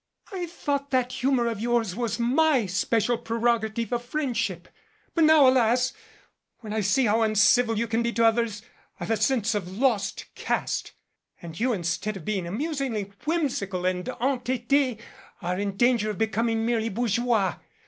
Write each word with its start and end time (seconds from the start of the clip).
I 0.31 0.47
thought 0.47 0.89
that 0.89 1.11
humor 1.11 1.45
of 1.45 1.59
yours 1.59 1.95
was 1.95 2.17
my 2.17 2.65
special 2.65 3.19
prerogative 3.19 3.91
of 3.93 4.03
friendship. 4.03 4.67
But 5.13 5.25
now 5.25 5.47
alas! 5.47 5.93
When 6.61 6.73
I 6.73 6.81
see 6.81 7.05
how 7.05 7.21
uncivil 7.21 7.75
17 7.75 7.75
MADCAP 7.75 7.79
you 7.81 7.87
can 7.87 8.01
be 8.01 8.13
to 8.13 8.25
others 8.25 8.63
I 8.99 9.03
have 9.05 9.11
a 9.11 9.21
sense 9.21 9.53
of 9.53 9.77
lost 9.77 10.25
caste. 10.33 10.93
And 11.39 11.59
you 11.59 11.71
instead 11.71 12.17
of 12.17 12.25
being 12.25 12.47
amusingly 12.47 13.11
whimsical 13.25 13.85
and 13.85 14.05
entete 14.19 14.99
are 15.39 15.59
in 15.59 15.77
danger 15.77 16.09
of 16.09 16.17
becoming 16.17 16.65
merely 16.65 16.89
bourgeois. 16.89 17.57